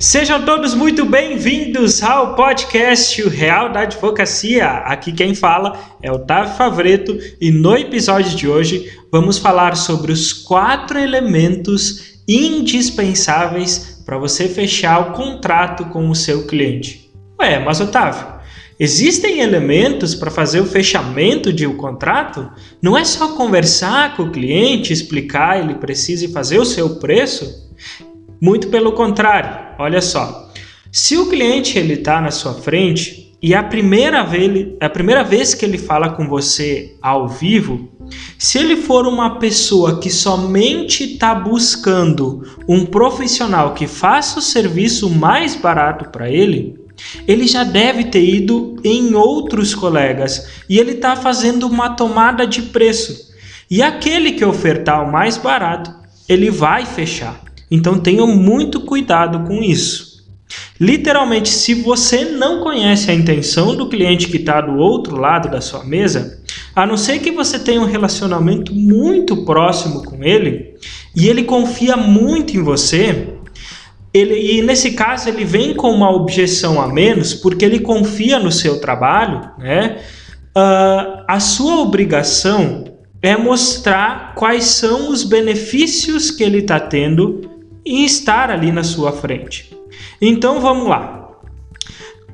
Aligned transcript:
Sejam 0.00 0.44
todos 0.44 0.74
muito 0.74 1.04
bem-vindos 1.04 2.04
ao 2.04 2.36
podcast 2.36 3.20
O 3.20 3.28
Real 3.28 3.72
da 3.72 3.80
Advocacia. 3.80 4.64
Aqui 4.64 5.10
quem 5.10 5.34
fala 5.34 5.76
é 6.00 6.12
Otávio 6.12 6.54
Favreto 6.54 7.18
e 7.40 7.50
no 7.50 7.76
episódio 7.76 8.36
de 8.36 8.46
hoje 8.46 8.92
vamos 9.10 9.38
falar 9.38 9.76
sobre 9.76 10.12
os 10.12 10.32
quatro 10.32 11.00
elementos 11.00 12.20
indispensáveis 12.28 14.00
para 14.06 14.16
você 14.16 14.48
fechar 14.48 15.00
o 15.00 15.12
contrato 15.14 15.86
com 15.86 16.08
o 16.08 16.14
seu 16.14 16.46
cliente. 16.46 17.10
Ué, 17.40 17.58
mas 17.58 17.80
Otávio, 17.80 18.24
existem 18.78 19.40
elementos 19.40 20.14
para 20.14 20.30
fazer 20.30 20.60
o 20.60 20.66
fechamento 20.66 21.52
de 21.52 21.66
um 21.66 21.76
contrato? 21.76 22.48
Não 22.80 22.96
é 22.96 23.04
só 23.04 23.34
conversar 23.34 24.16
com 24.16 24.22
o 24.22 24.30
cliente, 24.30 24.92
explicar 24.92 25.58
ele 25.58 25.74
precisa 25.74 26.28
fazer 26.28 26.60
o 26.60 26.64
seu 26.64 27.00
preço? 27.00 27.66
Muito 28.40 28.68
pelo 28.68 28.92
contrário, 28.92 29.74
olha 29.78 30.00
só. 30.00 30.50
Se 30.90 31.16
o 31.16 31.28
cliente 31.28 31.78
ele 31.78 31.94
está 31.94 32.20
na 32.20 32.30
sua 32.30 32.54
frente 32.54 33.36
e 33.42 33.54
a 33.54 33.62
primeira, 33.62 34.22
vez, 34.24 34.68
a 34.80 34.88
primeira 34.88 35.22
vez 35.22 35.54
que 35.54 35.64
ele 35.64 35.78
fala 35.78 36.10
com 36.10 36.26
você 36.26 36.96
ao 37.02 37.28
vivo, 37.28 37.88
se 38.38 38.58
ele 38.58 38.76
for 38.76 39.06
uma 39.06 39.38
pessoa 39.38 40.00
que 40.00 40.10
somente 40.10 41.04
está 41.04 41.34
buscando 41.34 42.42
um 42.66 42.86
profissional 42.86 43.74
que 43.74 43.86
faça 43.86 44.38
o 44.38 44.42
serviço 44.42 45.10
mais 45.10 45.54
barato 45.54 46.10
para 46.10 46.30
ele, 46.30 46.78
ele 47.26 47.46
já 47.46 47.64
deve 47.64 48.04
ter 48.04 48.24
ido 48.24 48.76
em 48.82 49.14
outros 49.14 49.74
colegas 49.74 50.48
e 50.68 50.78
ele 50.78 50.92
está 50.92 51.14
fazendo 51.14 51.66
uma 51.66 51.90
tomada 51.90 52.46
de 52.46 52.62
preço. 52.62 53.28
E 53.70 53.82
aquele 53.82 54.32
que 54.32 54.44
ofertar 54.44 55.06
o 55.06 55.12
mais 55.12 55.36
barato, 55.36 55.94
ele 56.28 56.50
vai 56.50 56.86
fechar. 56.86 57.47
Então 57.70 57.98
tenham 57.98 58.26
muito 58.26 58.80
cuidado 58.80 59.46
com 59.46 59.62
isso. 59.62 60.08
Literalmente, 60.80 61.48
se 61.48 61.74
você 61.74 62.24
não 62.24 62.60
conhece 62.60 63.10
a 63.10 63.14
intenção 63.14 63.74
do 63.74 63.88
cliente 63.88 64.28
que 64.28 64.36
está 64.36 64.60
do 64.60 64.76
outro 64.78 65.16
lado 65.16 65.50
da 65.50 65.60
sua 65.60 65.84
mesa, 65.84 66.40
a 66.74 66.86
não 66.86 66.96
ser 66.96 67.18
que 67.18 67.32
você 67.32 67.58
tenha 67.58 67.80
um 67.80 67.86
relacionamento 67.86 68.72
muito 68.74 69.44
próximo 69.44 70.04
com 70.04 70.22
ele 70.22 70.74
e 71.14 71.28
ele 71.28 71.42
confia 71.42 71.96
muito 71.96 72.56
em 72.56 72.62
você, 72.62 73.34
ele, 74.14 74.58
e 74.58 74.62
nesse 74.62 74.92
caso 74.92 75.28
ele 75.28 75.44
vem 75.44 75.74
com 75.74 75.90
uma 75.90 76.10
objeção 76.10 76.80
a 76.80 76.86
menos 76.86 77.34
porque 77.34 77.64
ele 77.64 77.80
confia 77.80 78.38
no 78.38 78.50
seu 78.50 78.80
trabalho, 78.80 79.50
né? 79.58 79.98
Uh, 80.56 81.24
a 81.28 81.40
sua 81.40 81.80
obrigação 81.80 82.84
é 83.20 83.36
mostrar 83.36 84.34
quais 84.34 84.64
são 84.64 85.10
os 85.10 85.24
benefícios 85.24 86.30
que 86.30 86.42
ele 86.42 86.58
está 86.58 86.80
tendo 86.80 87.57
e 87.84 88.04
estar 88.04 88.50
ali 88.50 88.70
na 88.70 88.82
sua 88.82 89.12
frente. 89.12 89.76
Então 90.20 90.60
vamos 90.60 90.88
lá. 90.88 91.30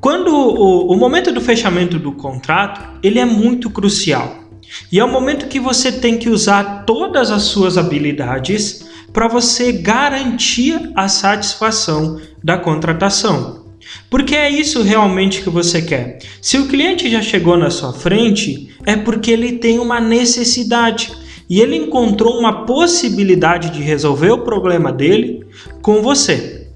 Quando 0.01 0.29
o, 0.29 0.93
o 0.93 0.97
momento 0.97 1.33
do 1.33 1.41
fechamento 1.41 1.99
do 1.99 2.13
contrato, 2.13 2.99
ele 3.03 3.19
é 3.19 3.25
muito 3.25 3.71
crucial. 3.71 4.45
E 4.91 4.99
é 4.99 5.05
o 5.05 5.11
momento 5.11 5.49
que 5.49 5.61
você 5.61 5.93
tem 5.93 6.19
que 6.19 6.29
usar 6.29 6.85
todas 6.85 7.31
as 7.31 7.43
suas 7.45 7.79
habilidades 7.79 8.85
para 9.13 9.29
você 9.29 9.73
garantir 9.73 10.91
a 10.95 11.09
satisfação 11.09 12.21
da 12.43 12.59
contratação. 12.59 13.65
Porque 14.11 14.35
é 14.35 14.51
isso 14.51 14.83
realmente 14.83 15.43
que 15.43 15.51
você 15.51 15.81
quer. 15.81 16.19
Se 16.41 16.59
o 16.59 16.67
cliente 16.67 17.09
já 17.11 17.23
chegou 17.23 17.57
na 17.57 17.71
sua 17.71 17.93
frente, 17.93 18.75
é 18.85 18.97
porque 18.97 19.31
ele 19.31 19.53
tem 19.53 19.79
uma 19.79 20.01
necessidade 20.01 21.13
e 21.49 21.61
ele 21.61 21.77
encontrou 21.77 22.39
uma 22.39 22.65
possibilidade 22.65 23.71
de 23.71 23.83
resolver 23.83 24.31
o 24.31 24.39
problema 24.39 24.93
dele 24.93 25.47
com 25.83 26.03
você. 26.03 26.69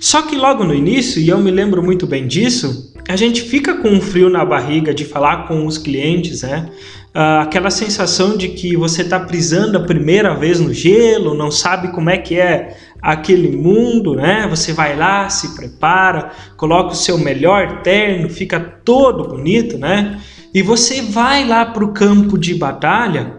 Só 0.00 0.22
que 0.22 0.36
logo 0.36 0.64
no 0.64 0.74
início, 0.74 1.20
e 1.20 1.28
eu 1.28 1.38
me 1.38 1.50
lembro 1.50 1.82
muito 1.82 2.06
bem 2.06 2.26
disso, 2.26 2.94
a 3.08 3.14
gente 3.14 3.42
fica 3.42 3.74
com 3.74 3.88
um 3.88 4.00
frio 4.00 4.28
na 4.28 4.44
barriga 4.44 4.92
de 4.92 5.04
falar 5.04 5.46
com 5.46 5.66
os 5.66 5.78
clientes, 5.78 6.42
né? 6.42 6.70
Ah, 7.14 7.42
aquela 7.42 7.70
sensação 7.70 8.36
de 8.36 8.48
que 8.48 8.76
você 8.76 9.02
está 9.02 9.20
prisando 9.20 9.78
a 9.78 9.84
primeira 9.84 10.34
vez 10.34 10.60
no 10.60 10.72
gelo, 10.72 11.34
não 11.34 11.50
sabe 11.50 11.88
como 11.88 12.10
é 12.10 12.18
que 12.18 12.38
é 12.38 12.76
aquele 13.00 13.56
mundo, 13.56 14.14
né? 14.14 14.46
Você 14.50 14.72
vai 14.72 14.96
lá, 14.96 15.28
se 15.28 15.54
prepara, 15.54 16.32
coloca 16.56 16.92
o 16.92 16.96
seu 16.96 17.16
melhor 17.16 17.80
terno, 17.82 18.28
fica 18.28 18.58
todo 18.60 19.28
bonito, 19.28 19.78
né? 19.78 20.20
E 20.52 20.62
você 20.62 21.00
vai 21.00 21.46
lá 21.46 21.64
para 21.64 21.84
o 21.84 21.92
campo 21.92 22.36
de 22.36 22.54
batalha 22.54 23.35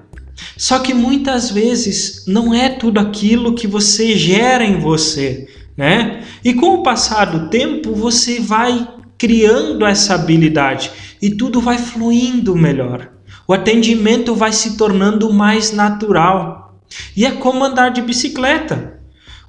só 0.56 0.80
que 0.80 0.94
muitas 0.94 1.50
vezes 1.50 2.26
não 2.28 2.54
é 2.54 2.70
tudo 2.70 3.00
aquilo 3.00 3.56
que 3.56 3.68
você 3.68 4.16
gera 4.16 4.64
em 4.64 4.80
você, 4.80 5.48
né? 5.76 6.24
E 6.44 6.54
com 6.54 6.76
o 6.76 6.84
passar 6.84 7.26
do 7.26 7.50
tempo 7.50 7.94
você 7.94 8.40
vai 8.40 8.88
criando 9.18 9.86
essa 9.86 10.16
habilidade 10.16 10.92
e 11.22 11.32
tudo 11.32 11.60
vai 11.60 11.78
fluindo 11.78 12.56
melhor. 12.56 13.10
O 13.48 13.54
atendimento 13.54 14.36
vai 14.36 14.52
se 14.52 14.78
tornando 14.78 15.32
mais 15.32 15.72
natural. 15.72 16.76
E 17.16 17.26
é 17.26 17.32
como 17.32 17.64
andar 17.64 17.90
de 17.90 18.02
bicicleta. 18.02 19.00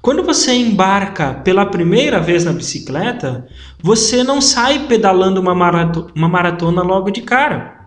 Quando 0.01 0.23
você 0.23 0.53
embarca 0.53 1.33
pela 1.33 1.65
primeira 1.65 2.19
vez 2.21 2.45
na 2.45 2.53
bicicleta, 2.53 3.47
você 3.81 4.23
não 4.23 4.39
sai 4.39 4.87
pedalando 4.87 5.41
uma 5.41 5.53
maratona, 5.53 6.07
uma 6.15 6.29
maratona 6.29 6.81
logo 6.81 7.09
de 7.11 7.21
cara. 7.21 7.78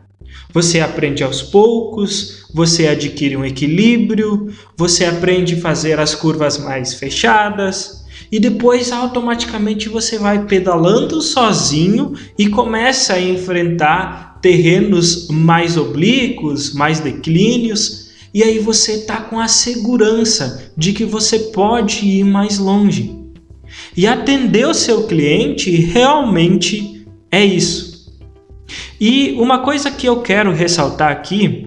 Você 0.53 0.81
aprende 0.81 1.23
aos 1.23 1.43
poucos, 1.43 2.45
você 2.53 2.87
adquire 2.87 3.37
um 3.37 3.45
equilíbrio, 3.45 4.53
você 4.77 5.05
aprende 5.05 5.55
a 5.55 5.61
fazer 5.61 5.99
as 5.99 6.15
curvas 6.15 6.59
mais 6.59 6.95
fechadas 6.95 8.03
e 8.31 8.39
depois 8.39 8.93
automaticamente 8.93 9.89
você 9.89 10.19
vai 10.19 10.47
pedalando 10.47 11.21
sozinho 11.21 12.13
e 12.39 12.49
começa 12.49 13.15
a 13.15 13.21
enfrentar 13.21 14.39
terrenos 14.41 15.29
mais 15.29 15.77
oblíquos, 15.77 16.75
mais 16.75 17.01
declínios, 17.01 18.11
e 18.35 18.43
aí 18.43 18.59
você 18.59 18.93
está 18.93 19.19
com 19.19 19.39
a 19.39 19.47
segurança 19.47 20.73
de 20.77 20.93
que 20.93 21.05
você 21.05 21.39
pode 21.39 22.05
ir 22.07 22.25
mais 22.25 22.59
longe. 22.59 23.19
E 23.97 24.07
atender 24.07 24.67
o 24.67 24.75
seu 24.75 25.07
cliente 25.07 25.71
realmente 25.71 27.07
é 27.31 27.45
isso 27.45 27.92
e 29.05 29.33
uma 29.33 29.59
coisa 29.59 29.91
que 29.91 30.07
eu 30.07 30.23
quero 30.23 30.53
ressaltar 30.53 31.11
aqui 31.11 31.67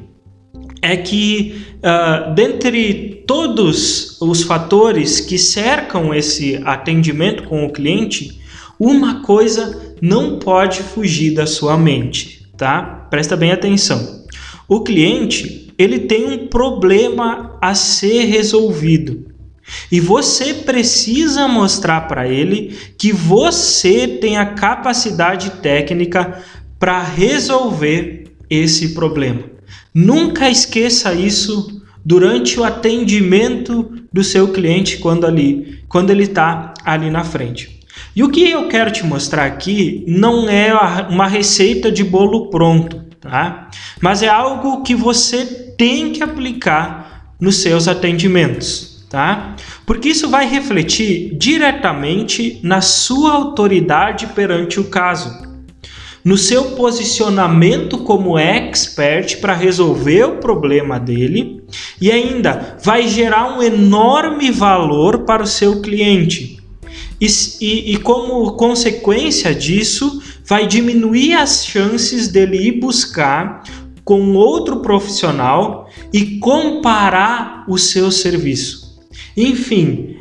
é 0.82 0.96
que, 0.96 1.66
uh, 1.80 2.34
dentre 2.34 3.26
todos 3.28 4.22
os 4.22 4.44
fatores 4.44 5.20
que 5.20 5.38
cercam 5.38 6.14
esse 6.14 6.62
atendimento 6.64 7.44
com 7.44 7.66
o 7.66 7.74
cliente, 7.74 8.40
uma 8.80 9.22
coisa 9.22 9.98
não 10.02 10.40
pode 10.40 10.82
fugir 10.82 11.34
da 11.34 11.46
sua 11.46 11.78
mente, 11.78 12.48
tá? 12.56 13.06
Presta 13.10 13.36
bem 13.36 13.52
atenção. 13.52 14.24
O 14.66 14.80
cliente, 14.80 15.74
ele 15.78 16.00
tem 16.00 16.26
um 16.28 16.48
problema 16.48 17.58
a 17.62 17.76
ser 17.76 18.28
resolvido. 18.28 19.26
E 19.92 20.00
você 20.00 20.54
precisa 20.54 21.50
mostrar 21.50 22.08
para 22.08 22.30
ele 22.30 22.78
que 22.98 23.12
você 23.12 24.08
tem 24.08 24.38
a 24.38 24.46
capacidade 24.46 25.50
técnica 25.62 26.42
para 26.80 27.02
resolver 27.02 28.36
esse 28.50 28.94
problema. 28.94 29.44
Nunca 29.94 30.50
esqueça 30.50 31.14
isso 31.14 31.82
durante 32.04 32.60
o 32.60 32.64
atendimento 32.64 33.92
do 34.12 34.24
seu 34.24 34.50
cliente 34.50 34.98
quando 34.98 35.26
ali, 35.26 35.80
quando 35.88 36.12
ele 36.12 36.24
está 36.24 36.74
ali 36.84 37.10
na 37.10 37.24
frente. 37.24 37.80
E 38.16 38.24
o 38.24 38.30
que 38.30 38.50
eu 38.50 38.68
quero 38.68 38.92
te 38.92 39.06
mostrar 39.06 39.46
aqui 39.46 40.04
não 40.08 40.48
é 40.50 40.74
uma 41.10 41.28
receita 41.28 41.92
de 41.92 42.04
bolo 42.04 42.50
pronto, 42.50 43.04
tá? 43.20 43.70
Mas 44.02 44.22
é 44.22 44.28
algo 44.28 44.84
que 44.84 44.94
você 44.94 45.46
tem 45.78 46.12
que 46.12 46.24
aplicar 46.24 47.34
nos 47.40 47.58
seus 47.58 47.88
atendimentos, 47.88 49.06
tá? 49.10 49.56
Porque 49.86 50.10
isso 50.10 50.30
vai 50.30 50.48
refletir 50.48 51.36
diretamente 51.38 52.60
na 52.64 52.82
sua 52.82 53.34
autoridade 53.34 54.28
perante 54.28 54.80
o 54.80 54.86
caso 54.86 55.45
no 56.26 56.40
seu 56.40 56.72
posicionamento 56.72 58.00
como 58.00 58.40
expert 58.40 59.38
para 59.40 59.54
resolver 59.54 60.24
o 60.24 60.38
problema 60.38 61.00
dele 61.00 61.62
e 62.02 62.12
ainda 62.12 62.80
vai 62.84 63.08
gerar 63.08 63.56
um 63.56 63.62
enorme 63.62 64.50
valor 64.50 65.20
para 65.20 65.44
o 65.44 65.48
seu 65.48 65.82
cliente. 65.82 66.60
E, 67.22 67.28
e, 67.62 67.94
e, 67.94 67.98
como 67.98 68.54
consequência 68.54 69.54
disso, 69.54 70.22
vai 70.44 70.66
diminuir 70.66 71.34
as 71.34 71.64
chances 71.64 72.28
dele 72.28 72.58
ir 72.58 72.80
buscar 72.80 73.64
com 74.04 74.34
outro 74.34 74.78
profissional 74.78 75.88
e 76.12 76.40
comparar 76.40 77.66
o 77.68 77.78
seu 77.78 78.12
serviço. 78.12 79.00
Enfim, 79.38 80.15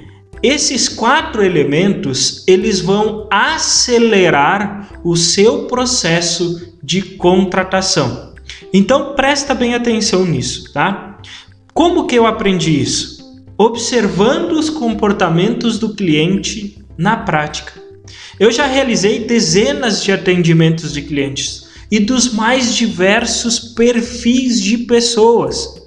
esses 0.46 0.90
quatro 0.90 1.42
elementos, 1.42 2.44
eles 2.46 2.78
vão 2.78 3.26
acelerar 3.30 5.00
o 5.02 5.16
seu 5.16 5.64
processo 5.64 6.74
de 6.82 7.00
contratação. 7.00 8.34
Então 8.70 9.14
presta 9.14 9.54
bem 9.54 9.74
atenção 9.74 10.26
nisso, 10.26 10.70
tá? 10.70 11.18
Como 11.72 12.06
que 12.06 12.14
eu 12.14 12.26
aprendi 12.26 12.78
isso? 12.78 13.24
Observando 13.56 14.52
os 14.52 14.68
comportamentos 14.68 15.78
do 15.78 15.94
cliente 15.94 16.76
na 16.98 17.16
prática. 17.16 17.72
Eu 18.38 18.52
já 18.52 18.66
realizei 18.66 19.20
dezenas 19.20 20.04
de 20.04 20.12
atendimentos 20.12 20.92
de 20.92 21.00
clientes 21.00 21.68
e 21.90 21.98
dos 21.98 22.34
mais 22.34 22.74
diversos 22.74 23.58
perfis 23.58 24.60
de 24.60 24.76
pessoas. 24.76 25.82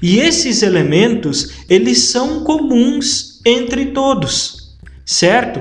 E 0.00 0.18
esses 0.18 0.62
elementos, 0.62 1.50
eles 1.68 1.98
são 1.98 2.42
comuns 2.42 3.27
entre 3.44 3.86
todos, 3.86 4.76
certo? 5.04 5.60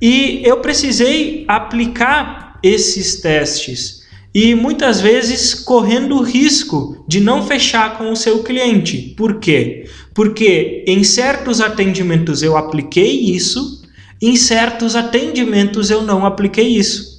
E 0.00 0.42
eu 0.44 0.58
precisei 0.58 1.44
aplicar 1.48 2.58
esses 2.62 3.20
testes 3.20 4.04
e 4.34 4.54
muitas 4.54 5.00
vezes 5.00 5.54
correndo 5.54 6.16
o 6.16 6.22
risco 6.22 7.04
de 7.06 7.20
não 7.20 7.46
fechar 7.46 7.96
com 7.96 8.10
o 8.10 8.16
seu 8.16 8.42
cliente. 8.42 9.14
Por 9.16 9.38
quê? 9.38 9.88
Porque 10.12 10.84
em 10.88 11.04
certos 11.04 11.60
atendimentos 11.60 12.42
eu 12.42 12.56
apliquei 12.56 13.30
isso, 13.30 13.82
em 14.20 14.34
certos 14.36 14.96
atendimentos 14.96 15.90
eu 15.90 16.02
não 16.02 16.26
apliquei 16.26 16.76
isso. 16.76 17.14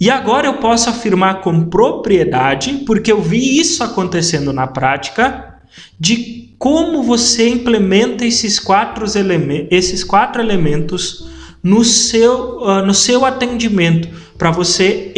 E 0.00 0.08
agora 0.08 0.46
eu 0.46 0.54
posso 0.54 0.88
afirmar 0.88 1.42
com 1.42 1.66
propriedade, 1.68 2.84
porque 2.86 3.12
eu 3.12 3.20
vi 3.20 3.60
isso 3.60 3.84
acontecendo 3.84 4.50
na 4.50 4.66
prática, 4.66 5.49
de 5.98 6.54
como 6.58 7.02
você 7.02 7.48
implementa 7.48 8.24
esses 8.24 8.58
quatro, 8.58 9.06
elementos, 9.18 9.68
esses 9.70 10.04
quatro 10.04 10.42
elementos 10.42 11.26
no 11.62 11.84
seu, 11.84 12.58
uh, 12.58 12.84
no 12.84 12.94
seu 12.94 13.24
atendimento, 13.24 14.08
para 14.36 14.50
você 14.50 15.12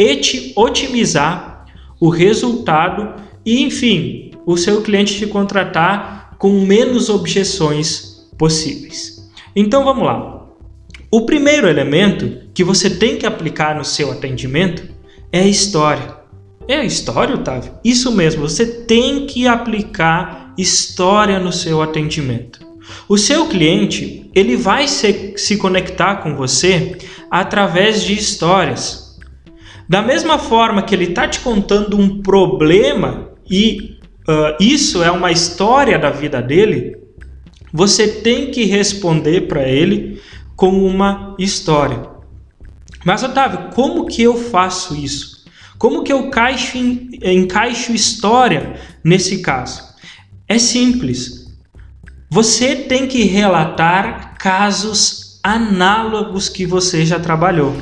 otimizar 0.55 1.65
o 1.99 2.09
resultado 2.09 3.21
e, 3.45 3.61
enfim, 3.61 4.31
o 4.45 4.57
seu 4.57 4.81
cliente 4.81 5.17
te 5.17 5.27
contratar 5.27 6.35
com 6.37 6.65
menos 6.65 7.09
objeções 7.09 8.27
possíveis. 8.37 9.29
Então 9.55 9.85
vamos 9.85 10.05
lá. 10.05 10.45
O 11.09 11.25
primeiro 11.25 11.67
elemento 11.67 12.39
que 12.53 12.63
você 12.63 12.89
tem 12.89 13.17
que 13.17 13.25
aplicar 13.25 13.75
no 13.75 13.85
seu 13.85 14.11
atendimento 14.11 14.83
é 15.31 15.39
a 15.41 15.47
história. 15.47 16.17
É 16.67 16.77
a 16.77 16.83
história, 16.83 17.35
Otávio? 17.35 17.71
Isso 17.83 18.11
mesmo, 18.11 18.41
você 18.41 18.65
tem 18.65 19.25
que 19.25 19.47
aplicar 19.47 20.42
história 20.57 21.39
no 21.39 21.51
seu 21.51 21.81
atendimento. 21.81 22.59
O 23.07 23.17
seu 23.17 23.47
cliente, 23.47 24.29
ele 24.35 24.55
vai 24.55 24.87
se, 24.87 25.33
se 25.37 25.57
conectar 25.57 26.17
com 26.17 26.35
você 26.35 26.97
através 27.29 28.03
de 28.03 28.13
histórias. 28.13 29.19
Da 29.87 30.01
mesma 30.01 30.37
forma 30.37 30.83
que 30.83 30.93
ele 30.93 31.05
está 31.05 31.27
te 31.27 31.39
contando 31.39 31.97
um 31.97 32.21
problema 32.21 33.31
e 33.49 33.97
uh, 34.27 34.55
isso 34.59 35.03
é 35.03 35.11
uma 35.11 35.31
história 35.31 35.97
da 35.99 36.09
vida 36.09 36.41
dele, 36.41 36.97
você 37.71 38.07
tem 38.07 38.51
que 38.51 38.65
responder 38.65 39.47
para 39.47 39.67
ele 39.67 40.21
com 40.55 40.85
uma 40.85 41.35
história. 41.39 42.03
Mas, 43.03 43.23
Otávio, 43.23 43.69
como 43.73 44.05
que 44.05 44.21
eu 44.21 44.37
faço 44.37 44.95
isso? 44.95 45.45
Como 45.77 46.03
que 46.03 46.13
eu 46.13 46.27
encaixo, 46.27 46.77
encaixo 46.77 47.91
história 47.91 48.75
nesse 49.03 49.41
caso? 49.41 49.92
É 50.53 50.59
simples. 50.59 51.51
Você 52.29 52.75
tem 52.75 53.07
que 53.07 53.23
relatar 53.23 54.37
casos 54.37 55.39
análogos 55.41 56.47
que 56.47 56.63
você 56.63 57.03
já 57.03 57.19
trabalhou. 57.19 57.75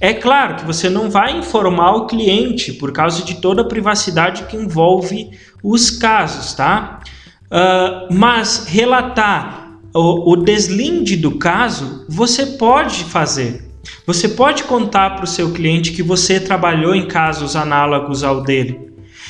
É 0.00 0.14
claro 0.14 0.56
que 0.56 0.64
você 0.64 0.88
não 0.88 1.10
vai 1.10 1.36
informar 1.36 1.92
o 1.92 2.06
cliente 2.06 2.72
por 2.72 2.92
causa 2.92 3.22
de 3.22 3.42
toda 3.42 3.60
a 3.60 3.68
privacidade 3.68 4.44
que 4.44 4.56
envolve 4.56 5.28
os 5.62 5.90
casos, 5.90 6.54
tá? 6.54 7.00
Uh, 7.44 8.14
mas 8.14 8.64
relatar 8.66 9.78
o, 9.94 10.32
o 10.32 10.36
deslinde 10.36 11.14
do 11.14 11.32
caso 11.32 12.06
você 12.08 12.46
pode 12.46 13.04
fazer. 13.04 13.70
Você 14.06 14.30
pode 14.30 14.64
contar 14.64 15.10
para 15.10 15.24
o 15.24 15.28
seu 15.28 15.52
cliente 15.52 15.92
que 15.92 16.02
você 16.02 16.40
trabalhou 16.40 16.94
em 16.94 17.06
casos 17.06 17.54
análogos 17.54 18.24
ao 18.24 18.42
dele 18.42 18.85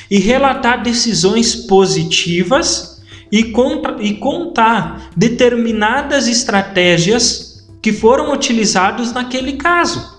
e 0.09 0.19
relatar 0.19 0.81
decisões 0.83 1.55
positivas 1.55 3.01
e, 3.31 3.45
contra, 3.45 4.01
e 4.01 4.15
contar 4.15 5.09
determinadas 5.15 6.27
estratégias 6.27 7.67
que 7.81 7.91
foram 7.91 8.33
utilizadas 8.33 9.13
naquele 9.13 9.53
caso. 9.53 10.17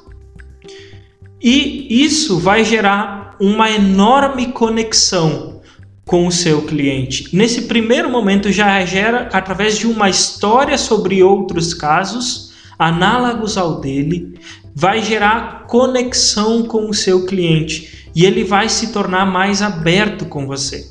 E 1.40 2.02
isso 2.05 2.38
vai 2.38 2.64
gerar 2.64 3.37
uma 3.40 3.70
enorme 3.70 4.46
conexão 4.52 5.61
com 6.05 6.26
o 6.26 6.32
seu 6.32 6.62
cliente. 6.62 7.29
Nesse 7.37 7.62
primeiro 7.62 8.11
momento 8.11 8.50
já 8.50 8.84
gera 8.84 9.29
através 9.32 9.76
de 9.79 9.87
uma 9.87 10.08
história 10.08 10.76
sobre 10.79 11.23
outros 11.23 11.75
casos 11.75 12.49
análogos 12.79 13.58
ao 13.58 13.81
dele, 13.81 14.38
vai 14.78 15.02
gerar 15.02 15.66
conexão 15.66 16.62
com 16.62 16.88
o 16.88 16.94
seu 16.94 17.26
cliente 17.26 18.08
e 18.14 18.25
ele 18.25 18.44
vai 18.44 18.69
se 18.69 18.92
tornar 18.92 19.26
mais 19.26 19.60
aberto 19.60 20.25
com 20.25 20.46
você. 20.46 20.88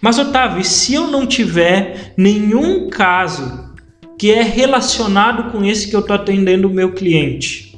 Mas 0.00 0.20
Otávio, 0.20 0.62
se 0.62 0.94
eu 0.94 1.08
não 1.08 1.26
tiver 1.26 2.14
nenhum 2.16 2.88
caso 2.88 3.72
que 4.16 4.30
é 4.30 4.40
relacionado 4.40 5.50
com 5.50 5.64
esse 5.64 5.88
que 5.88 5.96
eu 5.96 6.00
estou 6.00 6.14
atendendo 6.14 6.68
o 6.68 6.72
meu 6.72 6.92
cliente, 6.92 7.76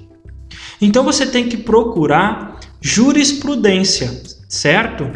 então 0.79 1.03
você 1.03 1.25
tem 1.25 1.49
que 1.49 1.57
procurar 1.57 2.61
jurisprudência, 2.83 4.23
certo? 4.47 5.11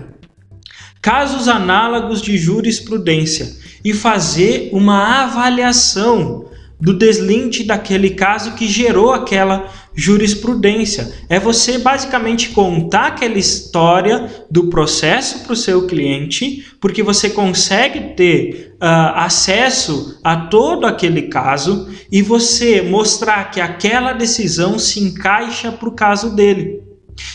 casos 1.02 1.48
análogos 1.48 2.22
de 2.22 2.38
jurisprudência 2.38 3.54
e 3.84 3.92
fazer 3.92 4.70
uma 4.72 5.24
avaliação 5.24 6.48
do 6.80 6.94
deslinde 6.94 7.64
daquele 7.64 8.10
caso 8.10 8.54
que 8.54 8.68
gerou 8.68 9.12
aquela 9.12 9.68
jurisprudência. 9.98 11.12
É 11.28 11.40
você 11.40 11.76
basicamente 11.76 12.50
contar 12.50 13.08
aquela 13.08 13.36
história 13.36 14.30
do 14.48 14.68
processo 14.68 15.40
para 15.40 15.52
o 15.52 15.56
seu 15.56 15.88
cliente, 15.88 16.64
porque 16.80 17.02
você 17.02 17.28
consegue 17.30 18.14
ter 18.14 18.76
uh, 18.76 19.16
acesso 19.16 20.20
a 20.22 20.36
todo 20.36 20.86
aquele 20.86 21.22
caso 21.22 21.88
e 22.12 22.22
você 22.22 22.80
mostrar 22.80 23.50
que 23.50 23.60
aquela 23.60 24.12
decisão 24.12 24.78
se 24.78 25.00
encaixa 25.00 25.72
para 25.72 25.88
o 25.88 25.94
caso 25.96 26.30
dele. 26.36 26.80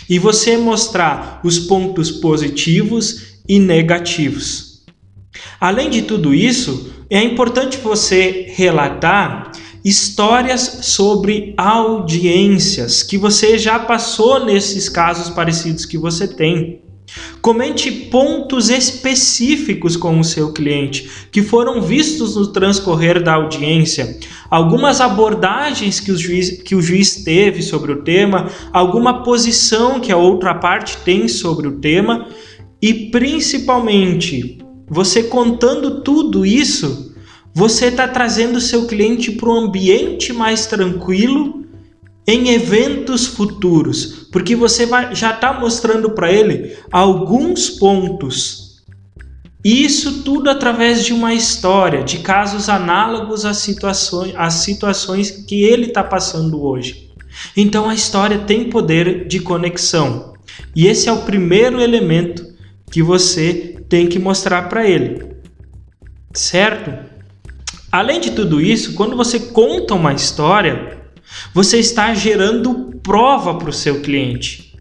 E 0.10 0.18
você 0.18 0.56
mostrar 0.56 1.42
os 1.44 1.60
pontos 1.60 2.10
positivos 2.12 3.42
e 3.46 3.60
negativos. 3.60 4.86
Além 5.60 5.90
de 5.90 6.04
tudo 6.04 6.34
isso, 6.34 6.94
é 7.10 7.22
importante 7.22 7.78
você 7.78 8.54
relatar 8.56 9.52
histórias 9.84 10.80
sobre 10.84 11.54
audiências 11.58 13.04
que 13.04 13.18
você 13.18 13.58
já 13.58 13.80
passou 13.80 14.46
nesses 14.46 14.88
casos 14.88 15.30
parecidos 15.30 15.86
que 15.86 15.98
você 15.98 16.28
tem. 16.28 16.82
Comente 17.42 17.92
pontos 17.92 18.70
específicos 18.70 19.98
com 19.98 20.20
o 20.20 20.24
seu 20.24 20.54
cliente 20.54 21.28
que 21.32 21.42
foram 21.42 21.82
vistos 21.82 22.36
no 22.36 22.48
transcorrer 22.48 23.22
da 23.22 23.34
audiência, 23.34 24.18
algumas 24.50 25.02
abordagens 25.02 26.00
que 26.00 26.12
o 26.12 26.18
juiz, 26.18 26.62
que 26.62 26.76
o 26.76 26.82
juiz 26.82 27.24
teve 27.24 27.62
sobre 27.62 27.92
o 27.92 28.04
tema, 28.04 28.50
alguma 28.72 29.22
posição 29.22 30.00
que 30.00 30.12
a 30.12 30.18
outra 30.18 30.56
parte 30.56 30.98
tem 31.04 31.28
sobre 31.28 31.68
o 31.68 31.80
tema 31.80 32.28
e 32.82 33.10
principalmente, 33.12 34.58
você 34.90 35.24
contando 35.24 36.02
tudo 36.02 36.46
isso, 36.46 37.13
você 37.54 37.88
está 37.88 38.08
trazendo 38.08 38.60
seu 38.60 38.88
cliente 38.88 39.32
para 39.32 39.50
um 39.50 39.66
ambiente 39.66 40.34
mais 40.34 40.66
tranquilo 40.66 41.64
em 42.26 42.50
eventos 42.50 43.28
futuros, 43.28 44.28
porque 44.32 44.56
você 44.56 44.86
vai, 44.86 45.14
já 45.14 45.32
está 45.32 45.54
mostrando 45.54 46.12
para 46.12 46.32
ele 46.32 46.76
alguns 46.92 47.70
pontos. 47.70 48.82
Isso 49.64 50.24
tudo 50.24 50.50
através 50.50 51.06
de 51.06 51.14
uma 51.14 51.34
história, 51.34 52.04
de 52.04 52.20
casos 52.20 52.68
análogos 52.68 53.46
às 53.46 53.58
situações, 53.58 54.34
às 54.36 54.56
situações 54.56 55.32
que 55.32 55.64
ele 55.64 55.88
está 55.88 56.04
passando 56.04 56.64
hoje. 56.64 57.12
Então 57.56 57.90
a 57.90 57.96
história 57.96 58.40
tem 58.40 58.70
poder 58.70 59.28
de 59.28 59.40
conexão. 59.40 60.34
E 60.76 60.88
esse 60.88 61.08
é 61.08 61.12
o 61.12 61.22
primeiro 61.22 61.80
elemento 61.80 62.46
que 62.92 63.02
você 63.02 63.78
tem 63.88 64.08
que 64.08 64.20
mostrar 64.20 64.64
para 64.70 64.88
ele. 64.88 65.34
Certo? 66.34 67.13
Além 67.94 68.20
de 68.20 68.32
tudo 68.32 68.60
isso, 68.60 68.96
quando 68.96 69.16
você 69.16 69.40
conta 69.40 69.94
uma 69.94 70.12
história, 70.14 70.98
você 71.54 71.78
está 71.78 72.12
gerando 72.16 73.00
prova 73.04 73.54
para 73.54 73.70
o 73.70 73.74
seu 73.74 74.02
cliente. 74.02 74.74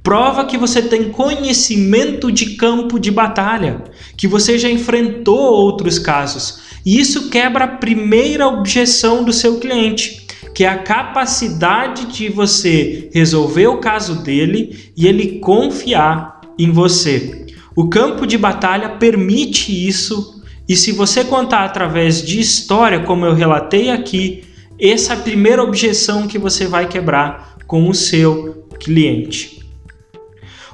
Prova 0.00 0.44
que 0.44 0.56
você 0.56 0.80
tem 0.80 1.10
conhecimento 1.10 2.30
de 2.30 2.54
campo 2.54 3.00
de 3.00 3.10
batalha, 3.10 3.82
que 4.16 4.28
você 4.28 4.60
já 4.60 4.70
enfrentou 4.70 5.36
outros 5.36 5.98
casos. 5.98 6.60
E 6.86 7.00
isso 7.00 7.30
quebra 7.30 7.64
a 7.64 7.76
primeira 7.78 8.46
objeção 8.46 9.24
do 9.24 9.32
seu 9.32 9.58
cliente, 9.58 10.24
que 10.54 10.62
é 10.62 10.68
a 10.68 10.84
capacidade 10.84 12.12
de 12.12 12.28
você 12.28 13.10
resolver 13.12 13.66
o 13.66 13.78
caso 13.78 14.22
dele 14.22 14.92
e 14.96 15.08
ele 15.08 15.40
confiar 15.40 16.40
em 16.56 16.70
você. 16.70 17.44
O 17.74 17.88
campo 17.88 18.24
de 18.24 18.38
batalha 18.38 18.90
permite 18.90 19.72
isso, 19.72 20.31
e 20.68 20.76
se 20.76 20.92
você 20.92 21.24
contar 21.24 21.64
através 21.64 22.22
de 22.22 22.38
história, 22.38 23.00
como 23.00 23.26
eu 23.26 23.34
relatei 23.34 23.90
aqui, 23.90 24.44
essa 24.78 25.12
é 25.12 25.16
a 25.16 25.20
primeira 25.20 25.62
objeção 25.62 26.26
que 26.26 26.38
você 26.38 26.66
vai 26.66 26.88
quebrar 26.88 27.56
com 27.66 27.88
o 27.88 27.94
seu 27.94 28.66
cliente. 28.78 29.60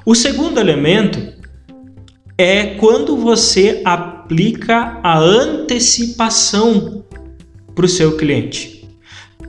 O 0.04 0.14
segundo 0.14 0.58
elemento 0.58 1.34
é 2.36 2.76
quando 2.76 3.16
você 3.16 3.82
aplica 3.84 5.00
a 5.02 5.18
antecipação 5.18 7.04
para 7.74 7.84
o 7.84 7.88
seu 7.88 8.16
cliente. 8.16 8.88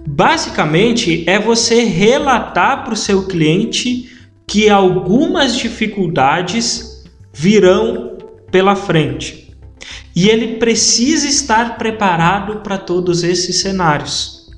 Basicamente, 0.07 1.23
é 1.27 1.37
você 1.37 1.83
relatar 1.83 2.83
para 2.83 2.93
o 2.93 2.97
seu 2.97 3.27
cliente 3.27 4.17
que 4.47 4.69
algumas 4.69 5.55
dificuldades 5.55 7.05
virão 7.31 8.17
pela 8.51 8.75
frente. 8.75 9.48
E 10.19 10.27
ele 10.27 10.57
precisa 10.57 11.25
estar 11.29 11.77
preparado 11.77 12.59
para 12.59 12.77
todos 12.77 13.23
esses 13.23 13.61
cenários. 13.61 14.49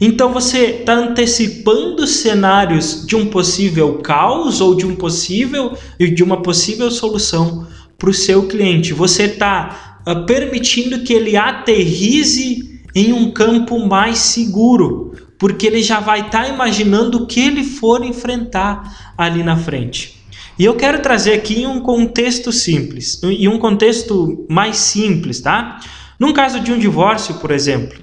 Então 0.00 0.32
você 0.32 0.78
está 0.80 0.94
antecipando 0.94 2.06
cenários 2.06 3.04
de 3.06 3.14
um 3.14 3.26
possível 3.26 3.98
caos 3.98 4.62
ou 4.62 4.74
de 4.74 4.86
um 4.86 4.96
possível 4.96 5.76
de 5.98 6.22
uma 6.22 6.40
possível 6.40 6.90
solução 6.90 7.66
para 7.98 8.08
o 8.08 8.14
seu 8.14 8.48
cliente. 8.48 8.94
Você 8.94 9.24
está 9.24 10.00
uh, 10.06 10.10
ah, 10.10 10.14
permitindo 10.22 11.00
que 11.00 11.12
ele 11.12 11.36
aterrize 11.36 12.80
em 12.94 13.12
um 13.12 13.30
campo 13.32 13.78
mais 13.86 14.16
seguro, 14.16 15.12
porque 15.38 15.66
ele 15.66 15.82
já 15.82 16.00
vai 16.00 16.20
estar 16.20 16.44
tá 16.44 16.48
imaginando 16.48 17.24
o 17.24 17.26
que 17.26 17.40
ele 17.40 17.62
for 17.62 18.02
enfrentar 18.02 19.12
ali 19.18 19.42
na 19.42 19.58
frente. 19.58 20.15
E 20.58 20.64
eu 20.64 20.74
quero 20.74 21.02
trazer 21.02 21.34
aqui 21.34 21.66
um 21.66 21.80
contexto 21.80 22.50
simples, 22.50 23.20
e 23.22 23.46
um 23.46 23.58
contexto 23.58 24.46
mais 24.48 24.76
simples, 24.76 25.40
tá? 25.40 25.80
Num 26.18 26.32
caso 26.32 26.60
de 26.60 26.72
um 26.72 26.78
divórcio, 26.78 27.34
por 27.34 27.50
exemplo, 27.50 27.98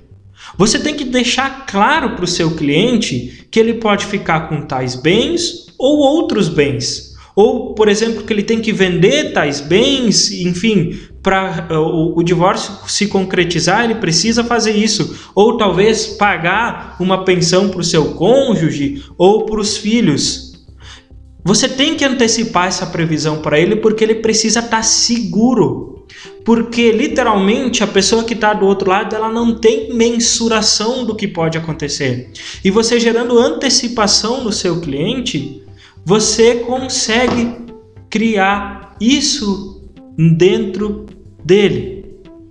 você 0.57 0.77
tem 0.77 0.95
que 0.95 1.05
deixar 1.05 1.65
claro 1.65 2.15
para 2.15 2.25
o 2.25 2.27
seu 2.27 2.55
cliente 2.55 3.47
que 3.49 3.59
ele 3.59 3.75
pode 3.75 4.05
ficar 4.05 4.49
com 4.49 4.61
tais 4.61 4.95
bens 4.95 5.65
ou 5.79 5.97
outros 5.97 6.47
bens. 6.47 7.13
Ou, 7.35 7.73
por 7.73 7.87
exemplo, 7.89 8.23
que 8.23 8.31
ele 8.31 8.43
tem 8.43 8.61
que 8.61 8.71
vender 8.71 9.33
tais 9.33 9.59
bens, 9.59 10.31
enfim, 10.31 10.99
para 11.23 11.67
uh, 11.71 11.77
o, 11.79 12.19
o 12.19 12.23
divórcio 12.23 12.71
se 12.87 13.07
concretizar, 13.07 13.83
ele 13.85 13.95
precisa 13.95 14.43
fazer 14.43 14.73
isso. 14.73 15.31
Ou 15.33 15.57
talvez 15.57 16.05
pagar 16.05 16.95
uma 16.99 17.23
pensão 17.23 17.69
para 17.69 17.79
o 17.79 17.83
seu 17.83 18.13
cônjuge 18.13 19.03
ou 19.17 19.45
para 19.45 19.59
os 19.59 19.77
filhos. 19.77 20.42
Você 21.43 21.67
tem 21.67 21.95
que 21.95 22.05
antecipar 22.05 22.67
essa 22.67 22.85
previsão 22.85 23.41
para 23.41 23.59
ele 23.59 23.75
porque 23.75 24.03
ele 24.03 24.15
precisa 24.15 24.59
estar 24.59 24.77
tá 24.77 24.83
seguro 24.83 25.93
porque 26.43 26.91
literalmente 26.91 27.83
a 27.83 27.87
pessoa 27.87 28.23
que 28.23 28.33
está 28.33 28.53
do 28.53 28.65
outro 28.65 28.89
lado 28.89 29.15
ela 29.15 29.29
não 29.29 29.55
tem 29.55 29.93
mensuração 29.93 31.05
do 31.05 31.15
que 31.15 31.27
pode 31.27 31.57
acontecer. 31.57 32.31
E 32.63 32.69
você 32.69 32.99
gerando 32.99 33.39
antecipação 33.39 34.43
no 34.43 34.51
seu 34.51 34.81
cliente, 34.81 35.63
você 36.05 36.55
consegue 36.55 37.55
criar 38.09 38.95
isso 38.99 39.81
dentro 40.37 41.05
dele. 41.43 42.03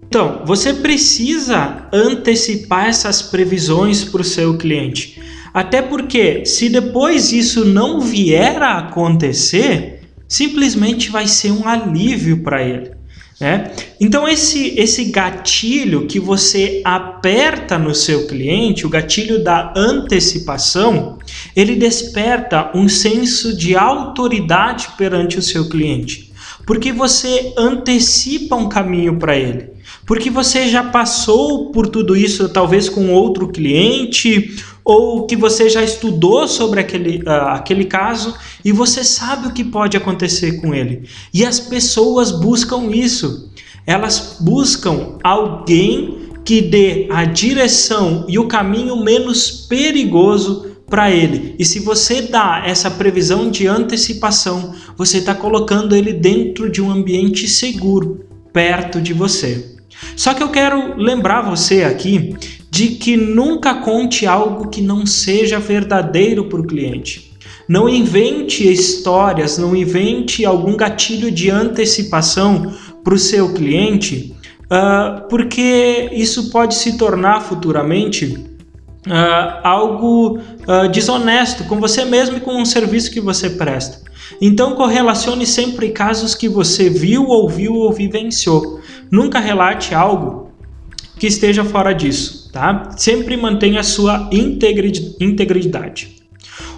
Então, 0.02 0.42
você 0.44 0.74
precisa 0.74 1.88
antecipar 1.92 2.86
essas 2.86 3.22
previsões 3.22 4.04
para 4.04 4.20
o 4.20 4.24
seu 4.24 4.58
cliente. 4.58 5.21
Até 5.52 5.82
porque, 5.82 6.46
se 6.46 6.68
depois 6.68 7.32
isso 7.32 7.64
não 7.64 8.00
vier 8.00 8.62
a 8.62 8.78
acontecer, 8.78 10.00
simplesmente 10.26 11.10
vai 11.10 11.26
ser 11.26 11.50
um 11.50 11.68
alívio 11.68 12.42
para 12.42 12.62
ele. 12.62 13.02
Né? 13.42 13.72
Então 14.00 14.28
esse, 14.28 14.72
esse 14.78 15.06
gatilho 15.06 16.06
que 16.06 16.20
você 16.20 16.80
aperta 16.84 17.76
no 17.76 17.92
seu 17.92 18.28
cliente, 18.28 18.86
o 18.86 18.88
gatilho 18.88 19.42
da 19.42 19.74
antecipação, 19.76 21.18
ele 21.56 21.74
desperta 21.74 22.70
um 22.72 22.88
senso 22.88 23.56
de 23.56 23.76
autoridade 23.76 24.90
perante 24.96 25.38
o 25.38 25.42
seu 25.42 25.68
cliente, 25.68 26.32
porque 26.64 26.92
você 26.92 27.52
antecipa 27.58 28.54
um 28.54 28.68
caminho 28.68 29.18
para 29.18 29.36
ele, 29.36 29.70
porque 30.06 30.30
você 30.30 30.68
já 30.68 30.84
passou 30.84 31.72
por 31.72 31.88
tudo 31.88 32.16
isso 32.16 32.48
talvez 32.48 32.88
com 32.88 33.12
outro 33.12 33.48
cliente 33.48 34.54
ou 34.84 35.26
que 35.26 35.36
você 35.36 35.68
já 35.68 35.82
estudou 35.82 36.46
sobre 36.48 36.80
aquele, 36.80 37.22
uh, 37.22 37.48
aquele 37.50 37.84
caso 37.84 38.34
e 38.64 38.72
você 38.72 39.04
sabe 39.04 39.48
o 39.48 39.52
que 39.52 39.64
pode 39.64 39.96
acontecer 39.96 40.60
com 40.60 40.74
ele. 40.74 41.08
E 41.32 41.44
as 41.44 41.60
pessoas 41.60 42.30
buscam 42.30 42.90
isso. 42.90 43.50
Elas 43.86 44.38
buscam 44.40 45.18
alguém 45.22 46.30
que 46.44 46.60
dê 46.60 47.06
a 47.10 47.24
direção 47.24 48.26
e 48.28 48.38
o 48.38 48.48
caminho 48.48 48.96
menos 48.96 49.66
perigoso 49.68 50.72
para 50.92 51.10
ele. 51.10 51.54
E 51.58 51.64
se 51.64 51.80
você 51.80 52.22
dá 52.22 52.62
essa 52.66 52.90
previsão 52.90 53.50
de 53.50 53.66
antecipação, 53.66 54.74
você 54.96 55.18
está 55.18 55.34
colocando 55.34 55.96
ele 55.96 56.12
dentro 56.12 56.70
de 56.70 56.82
um 56.82 56.90
ambiente 56.90 57.48
seguro, 57.48 58.26
perto 58.52 59.00
de 59.00 59.12
você. 59.12 59.76
Só 60.16 60.34
que 60.34 60.42
eu 60.42 60.50
quero 60.50 60.96
lembrar 60.96 61.42
você 61.42 61.84
aqui 61.84 62.34
de 62.72 62.88
que 62.92 63.18
nunca 63.18 63.74
conte 63.74 64.26
algo 64.26 64.70
que 64.70 64.80
não 64.80 65.04
seja 65.04 65.58
verdadeiro 65.58 66.46
para 66.46 66.58
o 66.58 66.66
cliente. 66.66 67.30
Não 67.68 67.86
invente 67.86 68.66
histórias, 68.66 69.58
não 69.58 69.76
invente 69.76 70.42
algum 70.46 70.74
gatilho 70.74 71.30
de 71.30 71.50
antecipação 71.50 72.72
para 73.04 73.12
o 73.12 73.18
seu 73.18 73.52
cliente, 73.52 74.34
uh, 74.64 75.28
porque 75.28 76.08
isso 76.12 76.50
pode 76.50 76.74
se 76.74 76.96
tornar 76.96 77.42
futuramente 77.42 78.48
Uh, 79.04 79.58
algo 79.64 80.38
uh, 80.38 80.88
desonesto 80.88 81.64
com 81.64 81.80
você 81.80 82.04
mesmo 82.04 82.36
e 82.36 82.40
com 82.40 82.54
um 82.54 82.64
serviço 82.64 83.10
que 83.10 83.20
você 83.20 83.50
presta. 83.50 84.00
Então 84.40 84.76
correlacione 84.76 85.44
sempre 85.44 85.88
casos 85.88 86.36
que 86.36 86.48
você 86.48 86.88
viu, 86.88 87.26
ouviu 87.26 87.74
ou 87.74 87.92
vivenciou. 87.92 88.80
Nunca 89.10 89.40
relate 89.40 89.92
algo 89.92 90.52
que 91.18 91.26
esteja 91.26 91.64
fora 91.64 91.92
disso, 91.92 92.41
tá? 92.52 92.90
Sempre 92.96 93.36
mantenha 93.36 93.80
a 93.80 93.84
sua 93.84 94.28
integridade. 94.32 96.22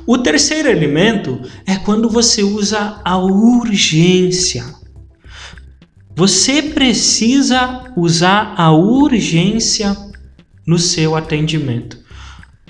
O 0.06 0.18
terceiro 0.18 0.68
elemento 0.68 1.40
é 1.66 1.76
quando 1.76 2.08
você 2.08 2.42
usa 2.42 3.00
a 3.04 3.18
urgência. 3.18 4.64
Você 6.14 6.62
precisa 6.62 7.92
usar 7.96 8.54
a 8.56 8.70
urgência 8.72 9.96
no 10.66 10.78
seu 10.78 11.16
atendimento. 11.16 11.98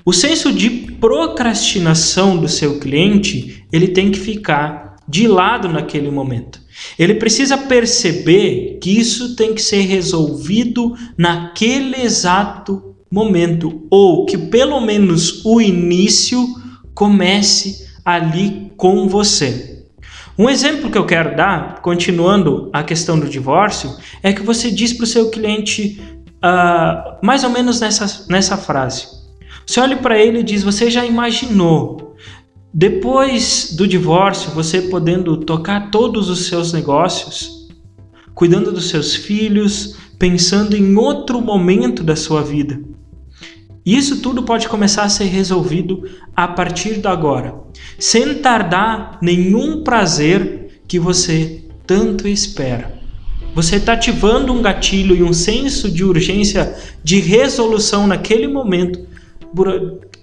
O 0.03 0.11
senso 0.11 0.51
de 0.51 0.69
procrastinação 0.69 2.37
do 2.37 2.47
seu 2.47 2.79
cliente, 2.79 3.65
ele 3.71 3.89
tem 3.89 4.11
que 4.11 4.19
ficar 4.19 4.95
de 5.07 5.27
lado 5.27 5.67
naquele 5.67 6.09
momento. 6.09 6.59
Ele 6.97 7.15
precisa 7.15 7.57
perceber 7.57 8.79
que 8.81 8.97
isso 8.97 9.35
tem 9.35 9.53
que 9.53 9.61
ser 9.61 9.81
resolvido 9.81 10.95
naquele 11.17 12.01
exato 12.01 12.94
momento, 13.15 13.87
ou 13.89 14.25
que 14.25 14.37
pelo 14.37 14.81
menos 14.81 15.45
o 15.45 15.61
início 15.61 16.45
comece 16.93 17.87
ali 18.03 18.73
com 18.75 19.07
você. 19.07 19.85
Um 20.37 20.49
exemplo 20.49 20.91
que 20.91 20.97
eu 20.97 21.05
quero 21.05 21.33
dar, 21.33 21.81
continuando 21.81 22.69
a 22.73 22.83
questão 22.83 23.17
do 23.17 23.29
divórcio, 23.29 23.89
é 24.21 24.33
que 24.33 24.43
você 24.43 24.69
diz 24.69 24.91
para 24.91 25.05
o 25.05 25.07
seu 25.07 25.29
cliente 25.29 25.97
uh, 26.43 27.25
mais 27.25 27.45
ou 27.45 27.49
menos 27.49 27.79
nessa, 27.79 28.25
nessa 28.29 28.57
frase. 28.57 29.07
Você 29.65 29.79
olha 29.79 29.95
para 29.95 30.19
ele 30.19 30.39
e 30.39 30.43
diz: 30.43 30.61
Você 30.61 30.91
já 30.91 31.05
imaginou 31.05 32.17
depois 32.73 33.73
do 33.77 33.87
divórcio, 33.87 34.51
você 34.51 34.81
podendo 34.81 35.37
tocar 35.37 35.89
todos 35.89 36.29
os 36.29 36.47
seus 36.47 36.73
negócios, 36.73 37.69
cuidando 38.33 38.73
dos 38.73 38.89
seus 38.89 39.15
filhos, 39.15 39.95
pensando 40.19 40.75
em 40.75 40.97
outro 40.97 41.39
momento 41.39 42.03
da 42.03 42.17
sua 42.17 42.41
vida. 42.41 42.77
Isso 43.85 44.19
tudo 44.19 44.41
pode 44.41 44.67
começar 44.67 45.03
a 45.03 45.09
ser 45.09 45.25
resolvido 45.25 46.09
a 46.35 46.47
partir 46.47 46.99
de 46.99 47.07
agora, 47.07 47.53
sem 47.99 48.33
tardar 48.35 49.19
nenhum 49.21 49.83
prazer 49.83 50.81
que 50.87 50.97
você 50.97 51.63
tanto 51.85 52.27
espera. 52.27 52.99
Você 53.53 53.75
está 53.75 53.93
ativando 53.93 54.51
um 54.51 54.61
gatilho 54.61 55.15
e 55.15 55.21
um 55.21 55.31
senso 55.31 55.91
de 55.91 56.03
urgência 56.03 56.75
de 57.03 57.19
resolução 57.19 58.07
naquele 58.07 58.47
momento 58.47 59.07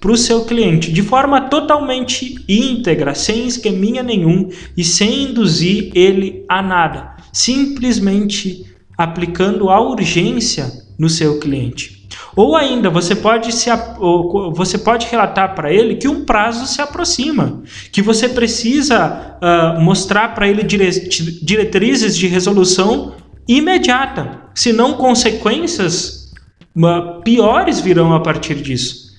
para 0.00 0.12
o 0.12 0.16
seu 0.16 0.44
cliente 0.44 0.92
de 0.92 1.00
forma 1.00 1.42
totalmente 1.42 2.44
íntegra, 2.48 3.14
sem 3.14 3.46
esqueminha 3.46 4.02
nenhum 4.02 4.48
e 4.76 4.82
sem 4.82 5.30
induzir 5.30 5.92
ele 5.94 6.44
a 6.48 6.60
nada, 6.60 7.16
simplesmente 7.32 8.66
aplicando 8.98 9.70
a 9.70 9.80
urgência 9.80 10.70
no 10.98 11.08
seu 11.08 11.38
cliente. 11.38 12.01
Ou 12.34 12.56
ainda, 12.56 12.88
você 12.88 13.14
pode, 13.14 13.52
se, 13.52 13.68
você 14.54 14.78
pode 14.78 15.06
relatar 15.06 15.54
para 15.54 15.72
ele 15.72 15.96
que 15.96 16.08
um 16.08 16.24
prazo 16.24 16.66
se 16.66 16.80
aproxima, 16.80 17.62
que 17.92 18.00
você 18.00 18.28
precisa 18.28 19.36
uh, 19.42 19.80
mostrar 19.80 20.34
para 20.34 20.48
ele 20.48 20.62
diretrizes 20.62 22.16
de 22.16 22.26
resolução 22.26 23.14
imediata, 23.46 24.40
senão 24.54 24.94
consequências 24.94 26.32
piores 27.22 27.80
virão 27.80 28.14
a 28.14 28.20
partir 28.20 28.54
disso. 28.54 29.11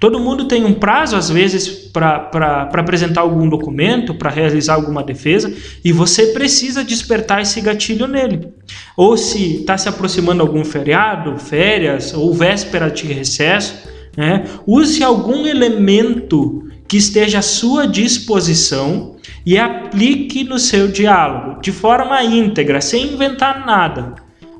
Todo 0.00 0.18
mundo 0.18 0.46
tem 0.46 0.64
um 0.64 0.72
prazo, 0.72 1.14
às 1.14 1.28
vezes, 1.28 1.68
para 1.68 2.70
apresentar 2.72 3.20
algum 3.20 3.46
documento, 3.46 4.14
para 4.14 4.30
realizar 4.30 4.74
alguma 4.74 5.02
defesa, 5.02 5.54
e 5.84 5.92
você 5.92 6.28
precisa 6.28 6.82
despertar 6.82 7.42
esse 7.42 7.60
gatilho 7.60 8.08
nele. 8.08 8.48
Ou 8.96 9.18
se 9.18 9.56
está 9.56 9.76
se 9.76 9.90
aproximando 9.90 10.40
algum 10.40 10.64
feriado, 10.64 11.36
férias, 11.38 12.14
ou 12.14 12.32
véspera 12.32 12.90
de 12.90 13.06
recesso, 13.06 13.74
né? 14.16 14.44
use 14.66 15.04
algum 15.04 15.46
elemento 15.46 16.64
que 16.88 16.96
esteja 16.96 17.40
à 17.40 17.42
sua 17.42 17.86
disposição 17.86 19.16
e 19.44 19.58
aplique 19.58 20.44
no 20.44 20.58
seu 20.58 20.88
diálogo, 20.88 21.60
de 21.60 21.72
forma 21.72 22.22
íntegra, 22.24 22.80
sem 22.80 23.12
inventar 23.12 23.66
nada. 23.66 24.14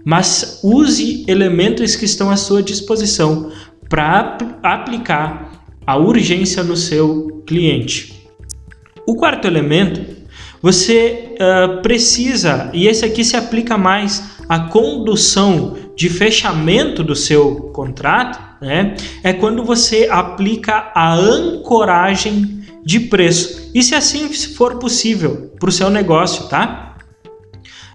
Mas 0.05 0.61
use 0.63 1.25
elementos 1.27 1.97
que 1.97 2.05
estão 2.05 2.31
à 2.31 2.37
sua 2.37 2.63
disposição 2.63 3.51
para 3.91 4.39
aplicar 4.63 5.65
a 5.85 5.97
urgência 5.97 6.63
no 6.63 6.77
seu 6.77 7.43
cliente. 7.47 8.27
O 9.05 9.17
quarto 9.17 9.47
elemento, 9.47 10.01
você 10.63 11.35
uh, 11.35 11.83
precisa, 11.83 12.71
e 12.73 12.87
esse 12.87 13.05
aqui 13.05 13.25
se 13.25 13.37
aplica 13.37 13.77
mais 13.77 14.39
à 14.49 14.61
condução 14.61 15.77
de 15.97 16.09
fechamento 16.09 17.03
do 17.03 17.17
seu 17.17 17.73
contrato, 17.73 18.39
né? 18.65 18.95
É 19.25 19.33
quando 19.33 19.65
você 19.65 20.09
aplica 20.11 20.93
a 20.95 21.15
ancoragem 21.15 22.63
de 22.85 23.01
preço. 23.01 23.71
E 23.75 23.83
se 23.83 23.95
assim 23.95 24.33
for 24.33 24.79
possível 24.79 25.53
para 25.59 25.69
o 25.69 25.73
seu 25.73 25.91
negócio, 25.91 26.49
tá? 26.49 26.90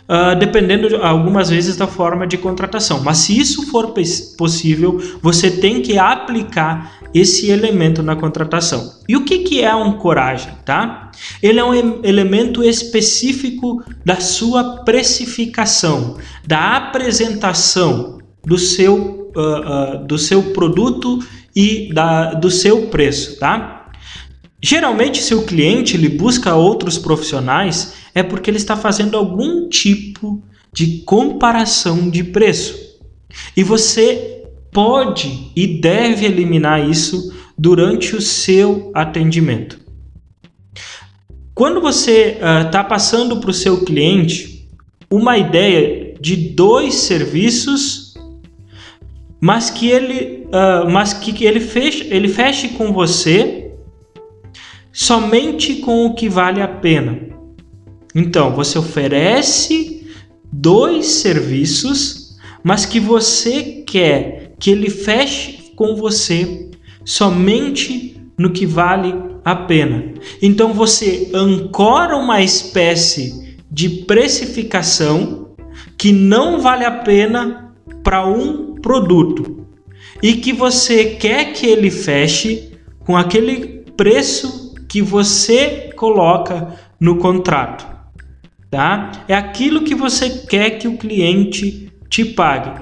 Uh, 0.10 0.38
dependendo 0.38 0.96
algumas 0.98 1.50
vezes 1.50 1.76
da 1.76 1.88
forma 1.88 2.26
de 2.26 2.38
contratação. 2.38 3.04
Mas 3.04 3.18
se 3.20 3.38
isso 3.38 3.68
for 3.68 3.94
possível, 4.38 5.00
você 5.22 5.52
tem 5.52 5.82
que 5.82 5.98
aplicar 5.98 7.00
esse 7.14 7.50
elemento 7.50 8.04
na 8.04 8.16
contratação. 8.16 8.94
E 9.08 9.16
o 9.16 9.24
que, 9.24 9.40
que 9.40 9.62
é 9.62 9.68
a 9.68 9.76
ancoragem? 9.76 10.52
Tá? 10.66 11.12
Ele 11.42 11.60
é 11.60 11.64
um 11.64 11.74
elemento 12.04 12.64
específico 12.64 13.84
da 14.04 14.20
sua 14.20 14.84
precificação, 14.84 16.18
da 16.46 16.76
apresentação 16.76 18.20
do 18.46 18.58
seu, 18.58 19.32
uh, 19.36 20.02
uh, 20.02 20.06
do 20.06 20.18
seu 20.18 20.44
produto 20.52 21.20
e 21.56 21.90
da, 21.94 22.34
do 22.34 22.52
seu 22.52 22.88
preço. 22.88 23.40
Tá? 23.40 23.90
Geralmente, 24.62 25.22
se 25.22 25.34
o 25.34 25.44
cliente 25.44 25.96
ele 25.96 26.10
busca 26.10 26.56
outros 26.56 26.98
profissionais, 26.98 28.05
é 28.16 28.24
porque 28.24 28.50
ele 28.50 28.58
está 28.58 28.78
fazendo 28.78 29.18
algum 29.18 29.68
tipo 29.68 30.42
de 30.74 31.00
comparação 31.00 32.10
de 32.10 32.24
preço. 32.24 32.98
E 33.56 33.62
você 33.62 34.46
pode 34.72 35.52
e 35.56 35.68
deve 35.68 36.26
eliminar 36.26 36.90
isso 36.90 37.34
durante 37.58 38.16
o 38.16 38.22
seu 38.22 38.92
atendimento. 38.94 39.80
Quando 41.54 41.82
você 41.82 42.38
está 42.66 42.82
uh, 42.82 42.88
passando 42.88 43.38
para 43.38 43.50
o 43.50 43.54
seu 43.54 43.84
cliente 43.84 44.70
uma 45.10 45.38
ideia 45.38 46.14
de 46.20 46.36
dois 46.36 46.96
serviços, 46.96 48.14
mas 49.40 49.70
que 49.70 49.90
ele, 49.90 50.48
uh, 50.48 50.90
mas 50.90 51.14
que 51.14 51.46
ele 51.46 51.60
feche, 51.60 52.08
ele 52.10 52.28
feche 52.28 52.70
com 52.70 52.92
você 52.92 53.72
somente 54.92 55.76
com 55.76 56.06
o 56.06 56.16
que 56.16 56.28
vale 56.28 56.62
a 56.62 56.68
pena. 56.68 57.35
Então, 58.16 58.56
você 58.56 58.80
oferece 58.80 60.08
dois 60.50 61.06
serviços, 61.06 62.38
mas 62.64 62.86
que 62.86 62.98
você 62.98 63.84
quer 63.86 64.54
que 64.58 64.72
ele 64.72 64.90
feche 64.90 65.74
com 65.76 65.98
você 65.98 66.70
somente 67.04 68.22
no 68.38 68.52
que 68.52 68.66
vale 68.66 69.14
a 69.44 69.54
pena. 69.54 70.14
Então, 70.42 70.74
você 70.74 71.30
ancora 71.34 72.16
uma 72.16 72.42
espécie 72.42 73.58
de 73.70 73.90
precificação 73.90 75.50
que 75.98 76.14
não 76.14 76.62
vale 76.62 76.86
a 76.86 76.92
pena 76.92 77.76
para 78.02 78.26
um 78.26 78.76
produto 78.76 79.68
e 80.24 80.36
que 80.36 80.54
você 80.54 81.06
quer 81.06 81.52
que 81.52 81.68
ele 81.68 81.92
feche 81.92 82.72
com 83.00 83.18
aquele 83.18 83.84
preço 83.98 84.74
que 84.88 85.02
você 85.02 85.90
coloca 85.96 86.80
no 87.00 87.18
contrato 87.18 87.95
tá? 88.70 89.24
É 89.28 89.34
aquilo 89.34 89.84
que 89.84 89.96
você 89.96 90.30
quer 90.30 90.72
que 90.72 90.88
o 90.88 90.98
cliente 90.98 91.92
te 92.10 92.24
pague. 92.24 92.82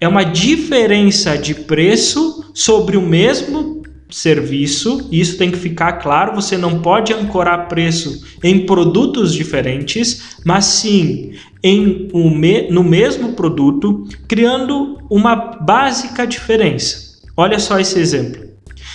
É 0.00 0.06
uma 0.06 0.24
diferença 0.24 1.36
de 1.36 1.54
preço 1.54 2.50
sobre 2.54 2.96
o 2.96 3.02
mesmo 3.02 3.76
serviço, 4.10 5.08
isso 5.10 5.36
tem 5.36 5.50
que 5.50 5.58
ficar 5.58 5.94
claro, 5.94 6.34
você 6.34 6.56
não 6.56 6.80
pode 6.80 7.12
ancorar 7.12 7.68
preço 7.68 8.24
em 8.42 8.64
produtos 8.64 9.34
diferentes, 9.34 10.36
mas 10.44 10.64
sim 10.66 11.32
em 11.62 12.08
um 12.14 12.30
me 12.30 12.70
no 12.70 12.84
mesmo 12.84 13.32
produto, 13.32 14.04
criando 14.28 14.98
uma 15.10 15.34
básica 15.34 16.26
diferença. 16.26 17.16
Olha 17.36 17.58
só 17.58 17.80
esse 17.80 17.98
exemplo. 17.98 18.46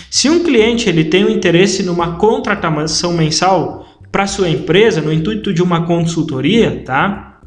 Se 0.09 0.29
um 0.29 0.43
cliente 0.43 0.87
ele 0.87 1.05
tem 1.05 1.25
um 1.25 1.29
interesse 1.29 1.83
numa 1.83 2.15
contratação 2.15 3.13
mensal 3.13 3.85
para 4.11 4.27
sua 4.27 4.49
empresa, 4.49 5.01
no 5.01 5.11
intuito 5.11 5.53
de 5.53 5.63
uma 5.63 5.85
consultoria, 5.85 6.83
tá? 6.85 7.39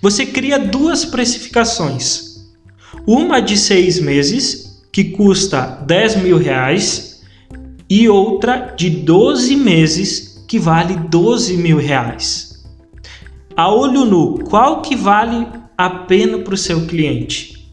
Você 0.00 0.26
cria 0.26 0.58
duas 0.58 1.04
precificações. 1.04 2.46
Uma 3.06 3.40
de 3.40 3.56
seis 3.56 3.98
meses, 3.98 4.82
que 4.92 5.04
custa 5.04 5.82
10 5.86 6.22
mil 6.22 6.38
reais, 6.38 7.22
e 7.88 8.08
outra 8.08 8.74
de 8.76 8.88
12 8.88 9.56
meses, 9.56 10.44
que 10.46 10.58
vale 10.58 10.94
12 10.94 11.56
mil 11.56 11.78
reais. 11.78 12.64
A 13.56 13.72
olho 13.72 14.04
nu, 14.04 14.38
qual 14.38 14.80
que 14.80 14.94
vale 14.94 15.46
a 15.76 15.90
pena 15.90 16.38
para 16.38 16.54
o 16.54 16.58
seu 16.58 16.86
cliente? 16.86 17.72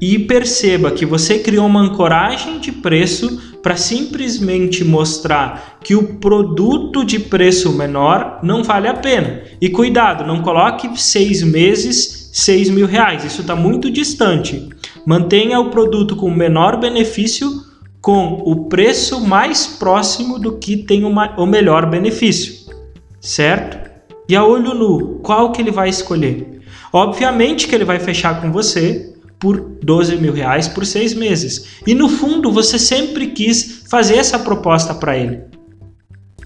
E 0.00 0.18
perceba 0.18 0.92
que 0.92 1.04
você 1.04 1.40
criou 1.40 1.66
uma 1.66 1.80
ancoragem 1.80 2.60
de 2.60 2.70
preço 2.70 3.47
para 3.62 3.76
simplesmente 3.76 4.84
mostrar 4.84 5.78
que 5.82 5.94
o 5.94 6.14
produto 6.18 7.04
de 7.04 7.18
preço 7.18 7.72
menor 7.72 8.38
não 8.42 8.62
vale 8.62 8.88
a 8.88 8.94
pena. 8.94 9.42
E 9.60 9.68
cuidado, 9.68 10.26
não 10.26 10.42
coloque 10.42 10.90
seis 11.00 11.42
meses, 11.42 12.30
seis 12.32 12.70
mil 12.70 12.86
reais. 12.86 13.24
Isso 13.24 13.40
está 13.40 13.56
muito 13.56 13.90
distante. 13.90 14.68
Mantenha 15.04 15.58
o 15.60 15.70
produto 15.70 16.14
com 16.16 16.30
menor 16.30 16.78
benefício 16.78 17.68
com 18.00 18.42
o 18.44 18.68
preço 18.68 19.20
mais 19.20 19.66
próximo 19.66 20.38
do 20.38 20.56
que 20.56 20.76
tem 20.76 21.04
uma, 21.04 21.34
o 21.38 21.44
melhor 21.44 21.84
benefício, 21.90 22.72
certo? 23.20 23.88
E 24.28 24.36
a 24.36 24.44
olho 24.44 24.74
nu, 24.74 25.20
qual 25.22 25.52
que 25.52 25.60
ele 25.60 25.70
vai 25.70 25.88
escolher? 25.88 26.60
Obviamente 26.92 27.66
que 27.66 27.74
ele 27.74 27.84
vai 27.84 27.98
fechar 27.98 28.40
com 28.40 28.52
você 28.52 29.14
por 29.38 29.60
12 29.82 30.16
mil 30.16 30.32
reais 30.32 30.68
por 30.68 30.84
seis 30.84 31.14
meses. 31.14 31.78
E 31.86 31.94
no 31.94 32.08
fundo 32.08 32.50
você 32.50 32.78
sempre 32.78 33.28
quis 33.28 33.84
fazer 33.88 34.16
essa 34.16 34.38
proposta 34.38 34.94
para 34.94 35.16
ele. 35.16 35.42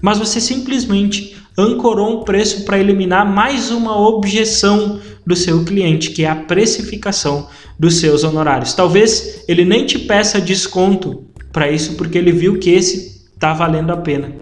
Mas 0.01 0.19
você 0.19 0.39
simplesmente 0.39 1.35
ancorou 1.57 2.19
um 2.19 2.23
preço 2.23 2.65
para 2.65 2.79
eliminar 2.79 3.25
mais 3.25 3.71
uma 3.71 3.97
objeção 3.97 4.99
do 5.25 5.35
seu 5.35 5.63
cliente, 5.63 6.11
que 6.11 6.23
é 6.23 6.29
a 6.29 6.35
precificação 6.35 7.47
dos 7.79 7.95
seus 7.95 8.23
honorários. 8.23 8.73
Talvez 8.73 9.43
ele 9.47 9.63
nem 9.63 9.85
te 9.85 9.99
peça 9.99 10.41
desconto 10.41 11.25
para 11.51 11.71
isso, 11.71 11.95
porque 11.95 12.17
ele 12.17 12.31
viu 12.31 12.59
que 12.59 12.69
esse 12.71 13.23
está 13.33 13.53
valendo 13.53 13.91
a 13.91 13.97
pena. 13.97 14.33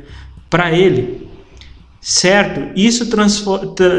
Para 0.50 0.72
ele, 0.72 1.28
certo? 2.00 2.72
Isso 2.76 3.10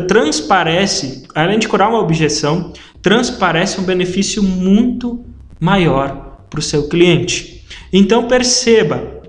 transparece, 0.08 1.24
além 1.34 1.58
de 1.58 1.68
curar 1.68 1.88
uma 1.88 2.00
objeção, 2.00 2.72
transparece 3.02 3.80
um 3.80 3.84
benefício 3.84 4.42
muito 4.42 5.24
maior 5.60 6.46
para 6.48 6.60
o 6.60 6.62
seu 6.62 6.88
cliente. 6.88 7.64
Então 7.92 8.28
perceba 8.28 9.22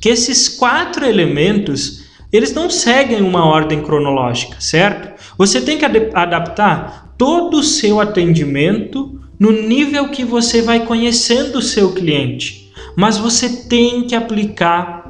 que 0.00 0.08
esses 0.08 0.48
quatro 0.48 1.04
elementos 1.04 2.02
eles 2.32 2.54
não 2.54 2.70
seguem 2.70 3.20
uma 3.20 3.44
ordem 3.44 3.82
cronológica, 3.82 4.56
certo? 4.58 5.12
Você 5.36 5.60
tem 5.60 5.76
que 5.76 5.84
adaptar 5.84 7.14
todo 7.18 7.58
o 7.58 7.62
seu 7.62 8.00
atendimento 8.00 9.20
no 9.38 9.52
nível 9.52 10.08
que 10.08 10.24
você 10.24 10.62
vai 10.62 10.86
conhecendo 10.86 11.58
o 11.58 11.62
seu 11.62 11.92
cliente, 11.92 12.72
mas 12.96 13.18
você 13.18 13.66
tem 13.66 14.06
que 14.06 14.14
aplicar 14.14 15.02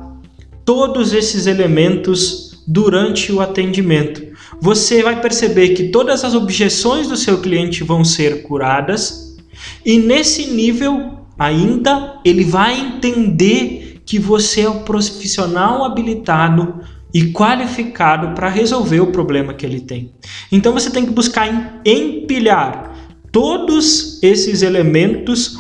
todos 0.65 1.13
esses 1.13 1.47
elementos 1.47 2.63
durante 2.67 3.33
o 3.33 3.41
atendimento 3.41 4.32
você 4.63 5.03
vai 5.03 5.21
perceber 5.21 5.71
que 5.71 5.89
todas 5.89 6.23
as 6.25 6.35
objeções 6.35 7.09
do 7.09 7.17
seu 7.17 7.41
cliente 7.41 7.83
vão 7.83 8.05
ser 8.05 8.45
curadas 8.45 9.37
e 9.85 9.99
nesse 9.99 10.47
nível 10.53 11.27
ainda 11.37 12.21
ele 12.25 12.45
vai 12.45 12.79
entender 12.79 14.01
que 14.07 14.21
você 14.21 14.61
é 14.61 14.69
o 14.69 14.85
profissional 14.85 15.85
habilitado 15.85 16.81
e 17.13 17.33
qualificado 17.33 18.37
para 18.37 18.49
resolver 18.49 19.01
o 19.01 19.09
problema 19.09 19.53
que 19.53 19.67
ele 19.67 19.81
tem. 19.81 20.13
Então 20.53 20.73
você 20.73 20.91
tem 20.91 21.05
que 21.05 21.11
buscar 21.11 21.81
empilhar 21.85 22.95
todos 23.33 24.23
esses 24.23 24.63
elementos 24.63 25.59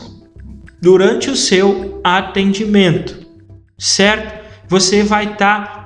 durante 0.80 1.28
o 1.28 1.34
seu 1.34 2.00
atendimento, 2.04 3.18
certo? 3.76 4.40
Você 4.68 5.02
vai 5.02 5.32
estar 5.32 5.66
tá 5.66 5.81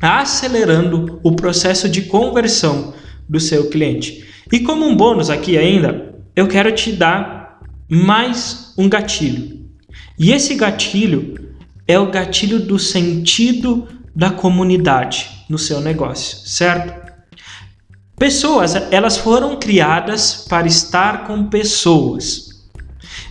acelerando 0.00 1.20
o 1.22 1.34
processo 1.34 1.88
de 1.88 2.02
conversão 2.02 2.94
do 3.28 3.40
seu 3.40 3.68
cliente. 3.68 4.24
E 4.52 4.60
como 4.60 4.86
um 4.86 4.96
bônus 4.96 5.30
aqui 5.30 5.58
ainda, 5.58 6.14
eu 6.34 6.46
quero 6.46 6.72
te 6.72 6.92
dar 6.92 7.60
mais 7.88 8.72
um 8.76 8.88
gatilho. 8.88 9.66
E 10.18 10.32
esse 10.32 10.54
gatilho 10.54 11.34
é 11.86 11.98
o 11.98 12.10
gatilho 12.10 12.60
do 12.60 12.78
sentido 12.78 13.86
da 14.14 14.30
comunidade 14.30 15.28
no 15.48 15.58
seu 15.58 15.80
negócio, 15.80 16.38
certo? 16.48 17.06
Pessoas, 18.18 18.74
elas 18.90 19.18
foram 19.18 19.56
criadas 19.56 20.46
para 20.48 20.66
estar 20.66 21.26
com 21.26 21.44
pessoas. 21.48 22.46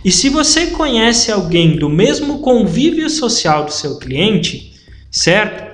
E 0.04 0.12
se 0.12 0.28
você 0.28 0.68
conhece 0.68 1.32
alguém 1.32 1.76
do 1.76 1.88
mesmo 1.88 2.38
convívio 2.38 3.10
social 3.10 3.64
do 3.64 3.72
seu 3.72 3.98
cliente, 3.98 4.74
certo? 5.10 5.65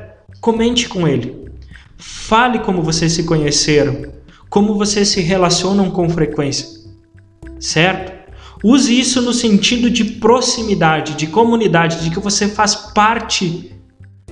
Comente 0.42 0.88
com 0.88 1.06
ele. 1.06 1.36
Fale 1.96 2.58
como 2.58 2.82
vocês 2.82 3.12
se 3.12 3.22
conheceram, 3.22 4.02
como 4.50 4.74
vocês 4.74 5.06
se 5.06 5.20
relacionam 5.20 5.88
com 5.88 6.10
frequência, 6.10 6.66
certo? 7.60 8.12
Use 8.64 8.98
isso 8.98 9.22
no 9.22 9.32
sentido 9.32 9.88
de 9.88 10.02
proximidade, 10.04 11.14
de 11.14 11.28
comunidade, 11.28 12.02
de 12.02 12.10
que 12.10 12.18
você 12.18 12.48
faz 12.48 12.74
parte 12.74 13.72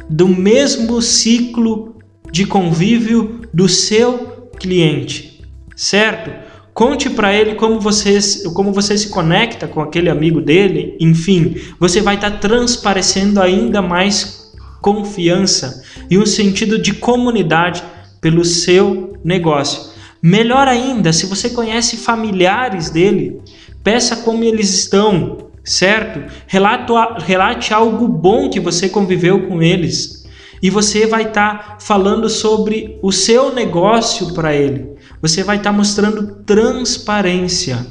do 0.09 0.27
mesmo 0.27 1.01
ciclo 1.01 1.94
de 2.33 2.44
convívio 2.44 3.42
do 3.55 3.68
seu 3.68 4.49
cliente, 4.59 5.44
certo? 5.77 6.33
Conte 6.75 7.09
para 7.09 7.33
ele 7.33 7.55
como 7.55 7.79
você, 7.79 8.18
como 8.53 8.73
você 8.73 8.99
se 8.99 9.11
conecta 9.11 9.68
com 9.68 9.81
aquele 9.81 10.11
amigo 10.11 10.40
dele, 10.40 10.96
enfim, 10.99 11.55
você 11.79 12.01
vai 12.01 12.16
estar 12.16 12.33
tá 12.33 12.38
transparecendo 12.38 13.40
ainda 13.40 13.81
mais 13.81 14.39
confiança 14.81 15.83
e 16.11 16.19
um 16.19 16.27
sentido 16.27 16.81
de 16.81 16.95
comunidade 16.95 17.83
pelo 18.21 18.45
seu 18.45 19.19
negócio. 19.25 19.90
Melhor 20.23 20.69
ainda, 20.69 21.12
se 21.12 21.27
você 21.27 21.51
conhece 21.51 21.97
familiares 21.97 22.90
dele, 22.90 23.40
peça 23.83 24.16
como 24.16 24.45
eles 24.45 24.69
estão, 24.75 25.51
certo? 25.64 26.31
Relato, 26.47 26.95
relate 27.19 27.73
algo 27.73 28.07
bom 28.07 28.51
que 28.51 28.61
você 28.61 28.88
conviveu 28.88 29.49
com 29.49 29.62
eles. 29.62 30.21
E 30.62 30.69
você 30.69 31.07
vai 31.07 31.29
estar 31.29 31.59
tá 31.59 31.77
falando 31.81 32.29
sobre 32.29 32.99
o 33.03 33.11
seu 33.11 33.55
negócio 33.55 34.35
para 34.35 34.55
ele. 34.55 34.90
Você 35.23 35.43
vai 35.43 35.57
estar 35.57 35.71
tá 35.71 35.77
mostrando 35.77 36.43
transparência. 36.45 37.87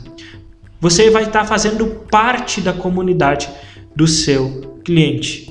Você 0.80 1.10
vai 1.10 1.24
estar 1.24 1.42
tá 1.42 1.46
fazendo 1.46 1.88
parte 2.12 2.62
da 2.62 2.72
comunidade 2.72 3.50
do 3.96 4.06
seu 4.06 4.80
cliente. 4.86 5.50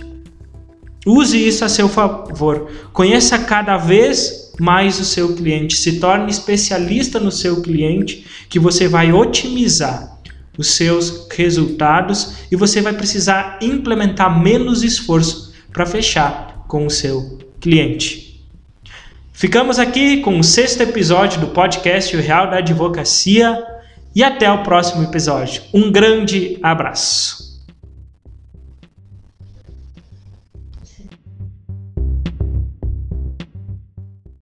Use 1.08 1.48
isso 1.48 1.64
a 1.64 1.70
seu 1.70 1.88
favor. 1.88 2.70
Conheça 2.92 3.38
cada 3.38 3.78
vez 3.78 4.52
mais 4.60 5.00
o 5.00 5.04
seu 5.04 5.34
cliente. 5.34 5.74
Se 5.74 5.98
torne 5.98 6.30
especialista 6.30 7.18
no 7.18 7.32
seu 7.32 7.62
cliente, 7.62 8.26
que 8.48 8.58
você 8.58 8.86
vai 8.86 9.10
otimizar 9.10 10.18
os 10.58 10.72
seus 10.72 11.26
resultados 11.30 12.34
e 12.50 12.56
você 12.56 12.82
vai 12.82 12.92
precisar 12.92 13.58
implementar 13.62 14.38
menos 14.38 14.82
esforço 14.82 15.54
para 15.72 15.86
fechar 15.86 16.64
com 16.68 16.84
o 16.84 16.90
seu 16.90 17.38
cliente. 17.58 18.44
Ficamos 19.32 19.78
aqui 19.78 20.20
com 20.20 20.38
o 20.38 20.44
sexto 20.44 20.82
episódio 20.82 21.40
do 21.40 21.46
podcast 21.48 22.14
O 22.14 22.20
Real 22.20 22.50
da 22.50 22.58
Advocacia 22.58 23.64
e 24.14 24.22
até 24.22 24.50
o 24.50 24.62
próximo 24.62 25.04
episódio. 25.04 25.62
Um 25.72 25.90
grande 25.90 26.58
abraço. 26.60 27.47